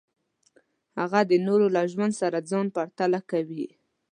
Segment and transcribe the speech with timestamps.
[0.99, 3.65] هغه د نورو له ژوند سره ځان پرتله کوي.